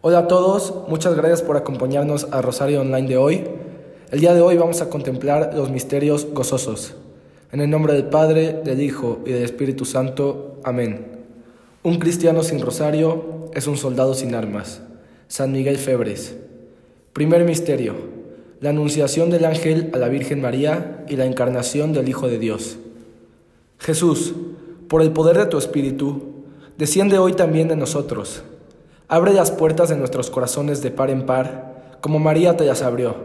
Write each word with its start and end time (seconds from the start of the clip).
Hola 0.00 0.20
a 0.20 0.28
todos, 0.28 0.84
muchas 0.86 1.16
gracias 1.16 1.42
por 1.42 1.56
acompañarnos 1.56 2.28
a 2.30 2.40
Rosario 2.40 2.82
Online 2.82 3.08
de 3.08 3.16
hoy. 3.16 3.44
El 4.12 4.20
día 4.20 4.32
de 4.32 4.40
hoy 4.40 4.56
vamos 4.56 4.80
a 4.80 4.88
contemplar 4.88 5.54
los 5.56 5.72
misterios 5.72 6.28
gozosos. 6.32 6.94
En 7.50 7.60
el 7.60 7.68
nombre 7.68 7.94
del 7.94 8.04
Padre, 8.04 8.60
del 8.64 8.80
Hijo 8.80 9.18
y 9.26 9.32
del 9.32 9.42
Espíritu 9.42 9.84
Santo. 9.84 10.60
Amén. 10.62 11.24
Un 11.82 11.98
cristiano 11.98 12.44
sin 12.44 12.60
rosario 12.60 13.50
es 13.54 13.66
un 13.66 13.76
soldado 13.76 14.14
sin 14.14 14.36
armas. 14.36 14.82
San 15.26 15.50
Miguel 15.50 15.78
Febres. 15.78 16.36
Primer 17.12 17.42
misterio. 17.42 17.96
La 18.60 18.70
anunciación 18.70 19.30
del 19.30 19.46
ángel 19.46 19.90
a 19.94 19.98
la 19.98 20.06
Virgen 20.06 20.40
María 20.40 21.04
y 21.08 21.16
la 21.16 21.26
encarnación 21.26 21.92
del 21.92 22.08
Hijo 22.08 22.28
de 22.28 22.38
Dios. 22.38 22.78
Jesús, 23.80 24.32
por 24.88 25.02
el 25.02 25.10
poder 25.10 25.38
de 25.38 25.46
tu 25.46 25.58
Espíritu, 25.58 26.44
desciende 26.76 27.18
hoy 27.18 27.32
también 27.32 27.72
en 27.72 27.80
nosotros 27.80 28.44
Abre 29.10 29.32
las 29.32 29.50
puertas 29.50 29.88
de 29.88 29.96
nuestros 29.96 30.28
corazones 30.28 30.82
de 30.82 30.90
par 30.90 31.08
en 31.08 31.24
par, 31.24 31.96
como 32.02 32.18
María 32.18 32.58
te 32.58 32.66
las 32.66 32.82
abrió. 32.82 33.16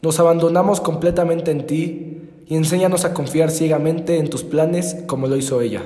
Nos 0.00 0.18
abandonamos 0.20 0.80
completamente 0.80 1.50
en 1.50 1.66
ti 1.66 2.22
y 2.46 2.56
enséñanos 2.56 3.04
a 3.04 3.12
confiar 3.12 3.50
ciegamente 3.50 4.16
en 4.16 4.30
tus 4.30 4.42
planes 4.42 4.96
como 5.06 5.26
lo 5.26 5.36
hizo 5.36 5.60
ella. 5.60 5.82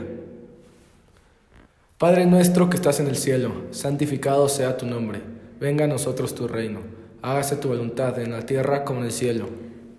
Padre 1.99 2.25
nuestro 2.27 2.71
que 2.71 2.77
estás 2.77 3.01
en 3.01 3.09
el 3.09 3.17
cielo, 3.17 3.51
santificado 3.73 4.49
sea 4.49 4.77
tu 4.77 4.87
nombre. 4.87 5.21
Venga 5.59 5.87
a 5.87 5.89
nosotros 5.89 6.37
tu 6.37 6.47
reino. 6.47 6.79
Hágase 7.21 7.57
tu 7.57 7.67
voluntad 7.67 8.17
en 8.21 8.31
la 8.31 8.47
tierra 8.47 8.85
como 8.85 9.01
en 9.01 9.07
el 9.07 9.13
cielo. 9.13 9.49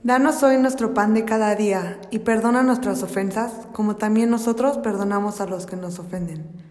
Danos 0.04 0.41
hoy 0.41 0.58
nuestro 0.58 0.94
pan 0.94 1.14
de 1.14 1.26
cada 1.26 1.54
día 1.55 2.00
y 2.12 2.20
perdona 2.20 2.64
nuestras 2.64 3.04
ofensas, 3.04 3.52
como 3.74 3.98
también 3.98 4.30
nosotros 4.30 4.78
perdonamos 4.78 5.41
a 5.41 5.48
los 5.48 5.66
que 5.66 5.76
nos 5.76 6.00
ofenden 6.00 6.71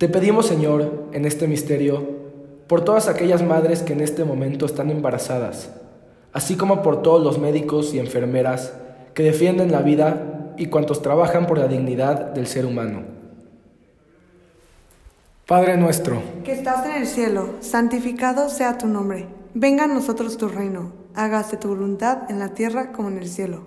Te 0.00 0.08
pedimos, 0.08 0.46
Señor, 0.46 1.10
en 1.12 1.26
este 1.26 1.46
misterio, 1.46 2.02
por 2.68 2.82
todas 2.82 3.06
aquellas 3.06 3.42
madres 3.42 3.82
que 3.82 3.92
en 3.92 4.00
este 4.00 4.24
momento 4.24 4.64
están 4.64 4.88
embarazadas, 4.88 5.68
así 6.32 6.56
como 6.56 6.80
por 6.80 7.02
todos 7.02 7.22
los 7.22 7.38
médicos 7.38 7.92
y 7.92 7.98
enfermeras 7.98 8.72
que 9.12 9.24
defienden 9.24 9.70
la 9.70 9.82
vida 9.82 10.54
y 10.56 10.68
cuantos 10.68 11.02
trabajan 11.02 11.46
por 11.46 11.58
la 11.58 11.68
dignidad 11.68 12.30
del 12.32 12.46
ser 12.46 12.64
humano. 12.64 13.02
Padre 15.46 15.76
nuestro, 15.76 16.22
que 16.44 16.52
estás 16.52 16.86
en 16.86 16.92
el 16.92 17.06
cielo, 17.06 17.56
santificado 17.60 18.48
sea 18.48 18.78
tu 18.78 18.86
nombre. 18.86 19.26
Venga 19.52 19.84
a 19.84 19.86
nosotros 19.86 20.38
tu 20.38 20.48
reino. 20.48 20.94
Hágase 21.14 21.58
tu 21.58 21.68
voluntad 21.68 22.22
en 22.30 22.38
la 22.38 22.54
tierra 22.54 22.92
como 22.92 23.10
en 23.10 23.18
el 23.18 23.28
cielo. 23.28 23.66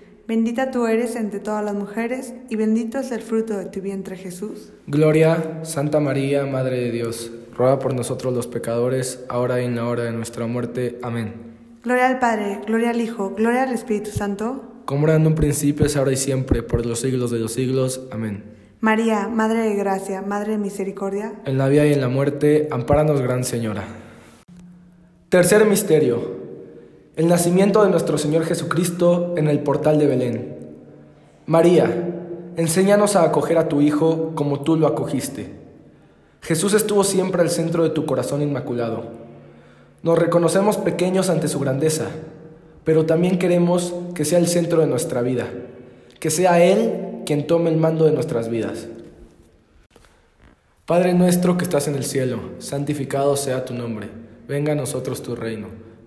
Bendita 0.27 0.71
tú 0.71 0.85
eres 0.85 1.15
entre 1.15 1.39
todas 1.39 1.63
las 1.65 1.73
mujeres, 1.73 2.33
y 2.49 2.55
bendito 2.55 2.99
es 2.99 3.11
el 3.11 3.21
fruto 3.21 3.57
de 3.57 3.65
tu 3.65 3.81
vientre 3.81 4.15
Jesús. 4.15 4.71
Gloria, 4.87 5.59
Santa 5.63 5.99
María, 5.99 6.45
Madre 6.45 6.77
de 6.77 6.91
Dios, 6.91 7.31
ruega 7.55 7.79
por 7.79 7.93
nosotros 7.93 8.33
los 8.33 8.47
pecadores, 8.47 9.25
ahora 9.29 9.61
y 9.61 9.65
en 9.65 9.75
la 9.75 9.87
hora 9.87 10.03
de 10.03 10.11
nuestra 10.11 10.47
muerte. 10.47 10.99
Amén. 11.01 11.33
Gloria 11.83 12.07
al 12.07 12.19
Padre, 12.19 12.59
gloria 12.67 12.91
al 12.91 13.01
Hijo, 13.01 13.33
gloria 13.35 13.63
al 13.63 13.73
Espíritu 13.73 14.11
Santo. 14.11 14.63
Como 14.85 15.07
era 15.07 15.15
en 15.15 15.25
un 15.25 15.35
principio, 15.35 15.85
es 15.85 15.97
ahora 15.97 16.11
y 16.11 16.17
siempre, 16.17 16.63
por 16.63 16.85
los 16.85 16.99
siglos 16.99 17.31
de 17.31 17.39
los 17.39 17.53
siglos. 17.53 18.01
Amén. 18.11 18.43
María, 18.79 19.27
Madre 19.27 19.59
de 19.59 19.75
Gracia, 19.75 20.21
Madre 20.21 20.53
de 20.53 20.57
Misericordia. 20.57 21.33
En 21.45 21.57
la 21.57 21.67
vida 21.67 21.85
y 21.85 21.93
en 21.93 22.01
la 22.01 22.09
muerte, 22.09 22.67
ampáranos, 22.71 23.21
Gran 23.21 23.43
Señora. 23.43 23.83
Tercer 25.29 25.65
misterio. 25.65 26.40
El 27.17 27.27
nacimiento 27.27 27.83
de 27.83 27.89
nuestro 27.89 28.17
Señor 28.17 28.45
Jesucristo 28.45 29.33
en 29.35 29.49
el 29.49 29.59
portal 29.59 29.99
de 29.99 30.07
Belén. 30.07 30.55
María, 31.45 32.09
enséñanos 32.55 33.17
a 33.17 33.23
acoger 33.23 33.57
a 33.57 33.67
tu 33.67 33.81
Hijo 33.81 34.31
como 34.33 34.61
tú 34.61 34.77
lo 34.77 34.87
acogiste. 34.87 35.51
Jesús 36.39 36.73
estuvo 36.73 37.03
siempre 37.03 37.41
al 37.41 37.49
centro 37.49 37.83
de 37.83 37.89
tu 37.89 38.05
corazón 38.05 38.41
inmaculado. 38.41 39.03
Nos 40.03 40.17
reconocemos 40.17 40.77
pequeños 40.77 41.29
ante 41.29 41.49
su 41.49 41.59
grandeza, 41.59 42.07
pero 42.85 43.05
también 43.05 43.37
queremos 43.37 43.93
que 44.15 44.23
sea 44.23 44.39
el 44.39 44.47
centro 44.47 44.79
de 44.79 44.87
nuestra 44.87 45.21
vida, 45.21 45.47
que 46.21 46.29
sea 46.29 46.63
Él 46.63 47.23
quien 47.25 47.45
tome 47.45 47.69
el 47.69 47.77
mando 47.77 48.05
de 48.05 48.13
nuestras 48.13 48.47
vidas. 48.47 48.87
Padre 50.85 51.13
nuestro 51.13 51.57
que 51.57 51.65
estás 51.65 51.89
en 51.89 51.95
el 51.95 52.05
cielo, 52.05 52.39
santificado 52.59 53.35
sea 53.35 53.65
tu 53.65 53.73
nombre, 53.73 54.07
venga 54.47 54.71
a 54.71 54.75
nosotros 54.75 55.21
tu 55.21 55.35
reino, 55.35 55.67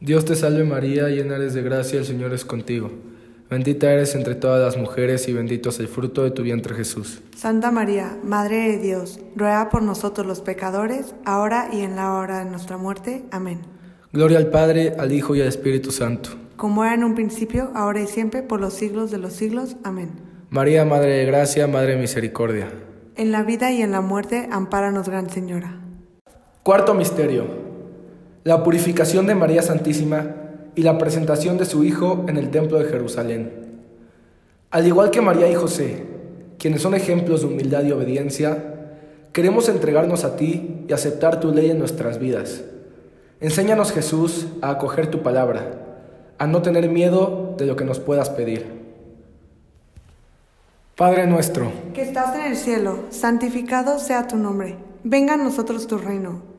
Dios 0.00 0.26
te 0.26 0.34
salve 0.34 0.62
María, 0.62 1.08
llena 1.08 1.36
eres 1.36 1.54
de 1.54 1.62
gracia, 1.62 1.98
el 1.98 2.04
Señor 2.04 2.34
es 2.34 2.44
contigo. 2.44 2.90
Bendita 3.48 3.90
eres 3.90 4.14
entre 4.14 4.34
todas 4.34 4.60
las 4.62 4.76
mujeres 4.76 5.26
y 5.26 5.32
bendito 5.32 5.70
es 5.70 5.80
el 5.80 5.88
fruto 5.88 6.22
de 6.22 6.32
tu 6.32 6.42
vientre 6.42 6.74
Jesús. 6.74 7.22
Santa 7.34 7.70
María, 7.70 8.18
Madre 8.22 8.72
de 8.72 8.78
Dios, 8.78 9.20
ruega 9.34 9.70
por 9.70 9.82
nosotros 9.82 10.26
los 10.26 10.42
pecadores, 10.42 11.14
ahora 11.24 11.70
y 11.72 11.80
en 11.80 11.96
la 11.96 12.12
hora 12.12 12.44
de 12.44 12.50
nuestra 12.50 12.76
muerte. 12.76 13.24
Amén. 13.30 13.60
Gloria 14.12 14.36
al 14.36 14.48
Padre, 14.48 14.94
al 14.98 15.12
Hijo 15.12 15.34
y 15.34 15.40
al 15.40 15.48
Espíritu 15.48 15.90
Santo. 15.90 16.28
Como 16.56 16.84
era 16.84 16.94
en 16.94 17.02
un 17.02 17.14
principio, 17.14 17.70
ahora 17.74 18.02
y 18.02 18.06
siempre, 18.06 18.42
por 18.42 18.60
los 18.60 18.74
siglos 18.74 19.10
de 19.10 19.16
los 19.16 19.32
siglos. 19.32 19.76
Amén. 19.82 20.10
María, 20.50 20.84
Madre 20.84 21.14
de 21.14 21.24
Gracia, 21.24 21.66
Madre 21.68 21.92
de 21.92 22.00
Misericordia. 22.02 22.68
En 23.14 23.32
la 23.32 23.44
vida 23.44 23.72
y 23.72 23.80
en 23.80 23.92
la 23.92 24.02
muerte, 24.02 24.46
ampáranos, 24.50 25.08
Gran 25.08 25.30
Señora. 25.30 25.80
Cuarto 26.62 26.92
misterio 26.92 27.65
la 28.46 28.62
purificación 28.62 29.26
de 29.26 29.34
María 29.34 29.60
Santísima 29.60 30.36
y 30.76 30.82
la 30.82 30.98
presentación 30.98 31.58
de 31.58 31.64
su 31.64 31.82
Hijo 31.82 32.24
en 32.28 32.36
el 32.36 32.52
Templo 32.52 32.78
de 32.78 32.84
Jerusalén. 32.84 33.50
Al 34.70 34.86
igual 34.86 35.10
que 35.10 35.20
María 35.20 35.50
y 35.50 35.56
José, 35.56 36.04
quienes 36.56 36.80
son 36.80 36.94
ejemplos 36.94 37.40
de 37.40 37.48
humildad 37.48 37.82
y 37.82 37.90
obediencia, 37.90 38.92
queremos 39.32 39.68
entregarnos 39.68 40.22
a 40.22 40.36
ti 40.36 40.84
y 40.86 40.92
aceptar 40.92 41.40
tu 41.40 41.52
ley 41.52 41.72
en 41.72 41.80
nuestras 41.80 42.20
vidas. 42.20 42.62
Enséñanos 43.40 43.90
Jesús 43.90 44.46
a 44.62 44.70
acoger 44.70 45.10
tu 45.10 45.24
palabra, 45.24 45.80
a 46.38 46.46
no 46.46 46.62
tener 46.62 46.88
miedo 46.88 47.56
de 47.58 47.66
lo 47.66 47.74
que 47.74 47.84
nos 47.84 47.98
puedas 47.98 48.30
pedir. 48.30 48.64
Padre 50.94 51.26
nuestro, 51.26 51.72
que 51.94 52.02
estás 52.02 52.36
en 52.36 52.42
el 52.42 52.56
cielo, 52.56 53.06
santificado 53.10 53.98
sea 53.98 54.28
tu 54.28 54.36
nombre. 54.36 54.76
Venga 55.02 55.34
a 55.34 55.36
nosotros 55.36 55.88
tu 55.88 55.98
reino 55.98 56.54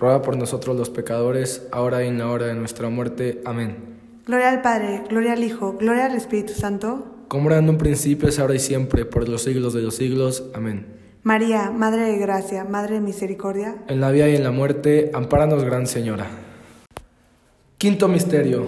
ruega 0.00 0.22
por 0.22 0.36
nosotros 0.36 0.76
los 0.76 0.88
pecadores, 0.88 1.68
ahora 1.70 2.02
y 2.02 2.08
en 2.08 2.18
la 2.18 2.28
hora 2.30 2.46
de 2.46 2.54
nuestra 2.54 2.88
muerte. 2.88 3.42
Amén. 3.44 3.76
Gloria 4.26 4.48
al 4.48 4.62
Padre, 4.62 5.02
gloria 5.08 5.34
al 5.34 5.44
Hijo, 5.44 5.76
gloria 5.78 6.06
al 6.06 6.16
Espíritu 6.16 6.54
Santo. 6.54 7.04
Como 7.28 7.50
era 7.50 7.58
en 7.58 7.68
un 7.68 7.78
principio, 7.78 8.28
es 8.28 8.38
ahora 8.38 8.54
y 8.54 8.58
siempre, 8.58 9.04
por 9.04 9.28
los 9.28 9.42
siglos 9.42 9.74
de 9.74 9.82
los 9.82 9.94
siglos. 9.94 10.44
Amén. 10.54 10.86
María, 11.22 11.70
Madre 11.70 12.02
de 12.10 12.18
Gracia, 12.18 12.64
Madre 12.64 12.94
de 12.94 13.00
Misericordia. 13.02 13.76
En 13.88 14.00
la 14.00 14.10
vida 14.10 14.28
y 14.28 14.36
en 14.36 14.42
la 14.42 14.50
muerte, 14.50 15.10
ampáranos, 15.12 15.64
Gran 15.64 15.86
Señora. 15.86 16.26
Quinto 17.76 18.08
misterio. 18.08 18.66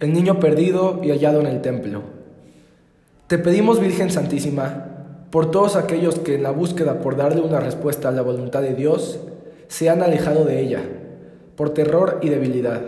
El 0.00 0.12
niño 0.12 0.40
perdido 0.40 1.00
y 1.02 1.10
hallado 1.10 1.40
en 1.40 1.46
el 1.46 1.62
templo. 1.62 2.02
Te 3.28 3.38
pedimos, 3.38 3.80
Virgen 3.80 4.10
Santísima, 4.10 4.86
por 5.30 5.52
todos 5.52 5.76
aquellos 5.76 6.18
que 6.18 6.34
en 6.34 6.42
la 6.42 6.50
búsqueda 6.50 7.00
por 7.00 7.16
darle 7.16 7.40
una 7.40 7.60
respuesta 7.60 8.08
a 8.08 8.12
la 8.12 8.22
voluntad 8.22 8.62
de 8.62 8.74
Dios 8.74 9.20
se 9.70 9.88
han 9.88 10.02
alejado 10.02 10.44
de 10.44 10.60
ella, 10.60 10.82
por 11.56 11.72
terror 11.72 12.18
y 12.20 12.28
debilidad. 12.28 12.82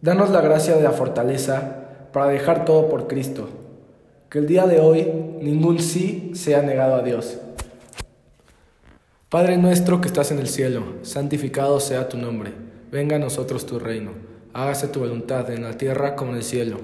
Danos 0.00 0.30
la 0.30 0.40
gracia 0.40 0.74
de 0.74 0.82
la 0.82 0.90
fortaleza 0.90 2.08
para 2.12 2.26
dejar 2.26 2.64
todo 2.64 2.88
por 2.88 3.06
Cristo. 3.06 3.48
Que 4.28 4.40
el 4.40 4.48
día 4.48 4.66
de 4.66 4.80
hoy 4.80 5.04
ningún 5.40 5.78
sí 5.78 6.32
sea 6.34 6.62
negado 6.62 6.96
a 6.96 7.02
Dios. 7.02 7.38
Padre 9.28 9.56
nuestro 9.56 10.00
que 10.00 10.08
estás 10.08 10.32
en 10.32 10.40
el 10.40 10.48
cielo, 10.48 10.82
santificado 11.02 11.78
sea 11.78 12.08
tu 12.08 12.18
nombre. 12.18 12.52
Venga 12.90 13.14
a 13.14 13.20
nosotros 13.20 13.64
tu 13.64 13.78
reino 13.78 14.32
hágase 14.54 14.88
tu 14.88 15.00
voluntad 15.00 15.50
en 15.50 15.62
la 15.62 15.76
tierra 15.76 16.16
como 16.16 16.32
en 16.32 16.38
el 16.38 16.42
cielo. 16.42 16.78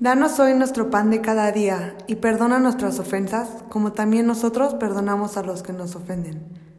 Danos 0.00 0.38
hoy 0.38 0.54
nuestro 0.54 0.90
pan 0.90 1.10
de 1.10 1.20
cada 1.20 1.50
día 1.50 1.96
y 2.06 2.16
perdona 2.16 2.60
nuestras 2.60 3.00
ofensas, 3.00 3.48
como 3.68 3.92
también 3.92 4.26
nosotros 4.26 4.74
perdonamos 4.74 5.36
a 5.36 5.42
los 5.42 5.62
que 5.62 5.72
nos 5.72 5.96
ofenden. 5.96 6.67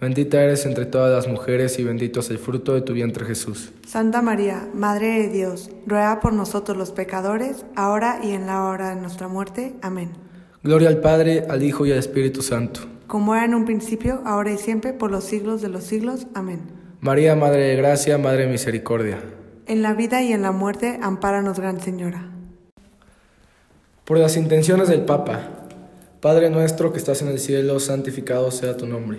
Bendita 0.00 0.42
eres 0.42 0.66
entre 0.66 0.86
todas 0.86 1.12
las 1.12 1.32
mujeres 1.32 1.78
y 1.78 1.84
bendito 1.84 2.20
es 2.20 2.30
el 2.30 2.38
fruto 2.38 2.74
de 2.74 2.82
tu 2.82 2.92
vientre 2.92 3.24
Jesús. 3.24 3.72
Santa 3.86 4.22
María, 4.22 4.68
Madre 4.74 5.22
de 5.22 5.28
Dios, 5.28 5.70
ruega 5.86 6.20
por 6.20 6.32
nosotros 6.32 6.76
los 6.76 6.90
pecadores, 6.90 7.64
ahora 7.76 8.18
y 8.22 8.32
en 8.32 8.46
la 8.46 8.64
hora 8.64 8.94
de 8.94 9.00
nuestra 9.00 9.28
muerte. 9.28 9.74
Amén. 9.82 10.10
Gloria 10.62 10.88
al 10.88 10.98
Padre, 10.98 11.46
al 11.48 11.62
Hijo 11.62 11.86
y 11.86 11.92
al 11.92 11.98
Espíritu 11.98 12.42
Santo. 12.42 12.80
Como 13.06 13.34
era 13.34 13.44
en 13.44 13.54
un 13.54 13.64
principio, 13.64 14.20
ahora 14.24 14.52
y 14.52 14.58
siempre, 14.58 14.92
por 14.92 15.10
los 15.10 15.24
siglos 15.24 15.62
de 15.62 15.68
los 15.68 15.84
siglos. 15.84 16.26
Amén. 16.34 16.60
María, 17.00 17.36
Madre 17.36 17.68
de 17.68 17.76
Gracia, 17.76 18.18
Madre 18.18 18.46
de 18.46 18.52
Misericordia. 18.52 19.20
En 19.66 19.82
la 19.82 19.94
vida 19.94 20.22
y 20.22 20.32
en 20.32 20.42
la 20.42 20.52
muerte, 20.52 20.98
ampáranos, 21.02 21.58
Gran 21.58 21.80
Señora. 21.80 22.30
Por 24.04 24.18
las 24.18 24.36
intenciones 24.36 24.88
del 24.88 25.02
Papa, 25.04 25.66
Padre 26.20 26.50
nuestro 26.50 26.92
que 26.92 26.98
estás 26.98 27.22
en 27.22 27.28
el 27.28 27.38
cielo, 27.38 27.80
santificado 27.80 28.50
sea 28.50 28.76
tu 28.76 28.86
nombre. 28.86 29.18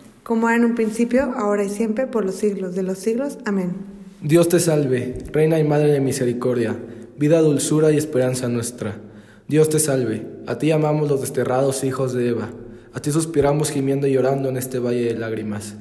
Como 0.23 0.47
era 0.47 0.57
en 0.57 0.65
un 0.65 0.75
principio, 0.75 1.33
ahora 1.35 1.63
y 1.63 1.69
siempre, 1.69 2.05
por 2.07 2.25
los 2.25 2.35
siglos 2.35 2.75
de 2.75 2.83
los 2.83 2.99
siglos. 2.99 3.37
Amén. 3.45 3.73
Dios 4.21 4.49
te 4.49 4.59
salve, 4.59 5.15
Reina 5.31 5.57
y 5.57 5.63
Madre 5.63 5.91
de 5.91 5.99
Misericordia, 5.99 6.77
vida, 7.17 7.41
dulzura 7.41 7.91
y 7.91 7.97
esperanza 7.97 8.47
nuestra. 8.47 8.97
Dios 9.47 9.69
te 9.69 9.79
salve, 9.79 10.27
a 10.45 10.59
ti 10.59 10.69
amamos 10.69 11.09
los 11.09 11.21
desterrados 11.21 11.83
hijos 11.83 12.13
de 12.13 12.29
Eva, 12.29 12.49
a 12.93 13.01
ti 13.01 13.11
suspiramos 13.11 13.71
gimiendo 13.71 14.05
y 14.05 14.13
llorando 14.13 14.49
en 14.49 14.57
este 14.57 14.77
valle 14.77 15.05
de 15.05 15.15
lágrimas. 15.15 15.73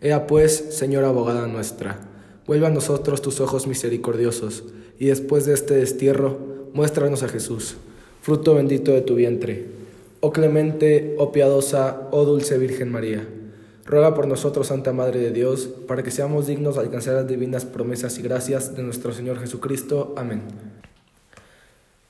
Ea 0.00 0.26
pues, 0.26 0.52
Señora 0.70 1.08
abogada 1.08 1.46
nuestra, 1.48 1.98
vuelve 2.46 2.66
a 2.66 2.70
nosotros 2.70 3.20
tus 3.20 3.40
ojos 3.40 3.66
misericordiosos, 3.66 4.64
y 4.98 5.06
después 5.06 5.44
de 5.44 5.52
este 5.52 5.74
destierro, 5.74 6.38
muéstranos 6.72 7.22
a 7.22 7.28
Jesús, 7.28 7.76
fruto 8.22 8.54
bendito 8.54 8.92
de 8.92 9.02
tu 9.02 9.16
vientre. 9.16 9.66
Oh 10.20 10.32
clemente, 10.32 11.14
oh 11.18 11.30
piadosa, 11.30 12.08
oh 12.10 12.24
dulce 12.24 12.56
Virgen 12.56 12.90
María. 12.90 13.28
Ruega 13.84 14.14
por 14.14 14.28
nosotros, 14.28 14.68
Santa 14.68 14.92
Madre 14.92 15.20
de 15.20 15.30
Dios, 15.32 15.68
para 15.88 16.02
que 16.02 16.10
seamos 16.10 16.46
dignos 16.46 16.76
de 16.76 16.82
alcanzar 16.82 17.14
las 17.14 17.26
divinas 17.26 17.64
promesas 17.64 18.18
y 18.18 18.22
gracias 18.22 18.76
de 18.76 18.82
nuestro 18.82 19.12
Señor 19.12 19.40
Jesucristo. 19.40 20.14
Amén. 20.16 20.42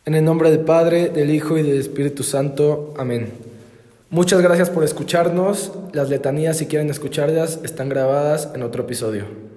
En 0.04 0.14
el 0.14 0.24
nombre 0.24 0.50
del 0.50 0.60
Padre, 0.60 1.08
del 1.08 1.30
Hijo 1.30 1.56
y 1.56 1.62
del 1.62 1.78
Espíritu 1.78 2.22
Santo. 2.22 2.92
Amén. 2.98 3.32
Muchas 4.10 4.42
gracias 4.42 4.68
por 4.68 4.84
escucharnos. 4.84 5.72
Las 5.92 6.10
letanías, 6.10 6.58
si 6.58 6.66
quieren 6.66 6.90
escucharlas, 6.90 7.60
están 7.62 7.88
grabadas 7.88 8.50
en 8.54 8.62
otro 8.62 8.82
episodio. 8.82 9.51